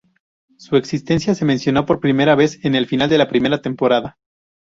[0.57, 4.17] Su existencia se mencionó por primera vez en el final de la primera temporada.